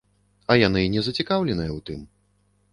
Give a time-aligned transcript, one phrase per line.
[0.53, 2.01] А яны не зацікаўленыя ў тым.